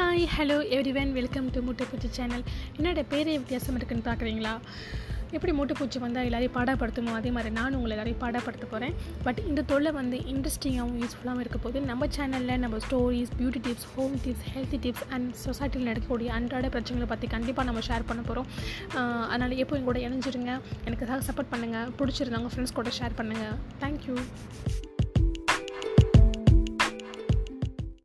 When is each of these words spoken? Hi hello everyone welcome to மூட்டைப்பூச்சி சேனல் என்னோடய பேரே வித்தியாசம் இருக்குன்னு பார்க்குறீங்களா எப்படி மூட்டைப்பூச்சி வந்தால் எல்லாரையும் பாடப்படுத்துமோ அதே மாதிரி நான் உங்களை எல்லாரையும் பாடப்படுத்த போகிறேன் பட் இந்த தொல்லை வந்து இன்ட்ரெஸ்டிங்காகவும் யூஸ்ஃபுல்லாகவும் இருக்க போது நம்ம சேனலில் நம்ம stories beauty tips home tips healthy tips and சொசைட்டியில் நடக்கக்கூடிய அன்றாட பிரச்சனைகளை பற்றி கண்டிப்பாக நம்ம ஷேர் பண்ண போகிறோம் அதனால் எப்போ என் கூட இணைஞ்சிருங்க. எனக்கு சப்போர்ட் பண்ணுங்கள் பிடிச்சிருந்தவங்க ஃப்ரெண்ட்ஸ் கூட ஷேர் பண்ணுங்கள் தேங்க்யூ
Hi 0.00 0.26
hello 0.34 0.56
everyone 0.66 1.12
welcome 1.12 1.46
to 1.50 1.60
மூட்டைப்பூச்சி 1.62 2.08
சேனல் 2.08 2.44
என்னோடய 2.76 3.02
பேரே 3.10 3.32
வித்தியாசம் 3.38 3.76
இருக்குன்னு 3.76 4.04
பார்க்குறீங்களா 4.06 4.52
எப்படி 5.32 5.52
மூட்டைப்பூச்சி 5.52 5.98
வந்தால் 5.98 6.24
எல்லாரையும் 6.24 6.54
பாடப்படுத்துமோ 6.54 7.12
அதே 7.14 7.30
மாதிரி 7.30 7.50
நான் 7.50 7.74
உங்களை 7.74 7.92
எல்லாரையும் 7.96 8.20
பாடப்படுத்த 8.20 8.66
போகிறேன் 8.66 8.94
பட் 9.22 9.38
இந்த 9.38 9.62
தொல்லை 9.62 9.92
வந்து 9.92 10.16
இன்ட்ரெஸ்டிங்காகவும் 10.16 10.98
யூஸ்ஃபுல்லாகவும் 11.02 11.40
இருக்க 11.40 11.58
போது 11.58 11.80
நம்ம 11.80 12.06
சேனலில் 12.06 12.58
நம்ம 12.58 12.78
stories 12.78 13.32
beauty 13.38 13.62
tips 13.66 13.86
home 13.96 14.16
tips 14.24 14.46
healthy 14.54 14.80
tips 14.86 15.06
and 15.10 15.34
சொசைட்டியில் 15.44 15.86
நடக்கக்கூடிய 15.86 16.32
அன்றாட 16.32 16.68
பிரச்சனைகளை 16.68 17.06
பற்றி 17.06 17.26
கண்டிப்பாக 17.26 17.66
நம்ம 17.66 17.80
ஷேர் 17.80 18.08
பண்ண 18.08 18.22
போகிறோம் 18.22 18.48
அதனால் 19.28 19.50
எப்போ 19.50 19.76
என் 19.76 19.84
கூட 19.84 19.98
இணைஞ்சிருங்க. 19.98 20.60
எனக்கு 20.84 21.06
சப்போர்ட் 21.06 21.52
பண்ணுங்கள் 21.52 21.90
பிடிச்சிருந்தவங்க 21.98 22.48
ஃப்ரெண்ட்ஸ் 22.48 22.72
கூட 22.72 22.92
ஷேர் 23.00 23.18
பண்ணுங்கள் 23.20 23.56
தேங்க்யூ 23.80 24.16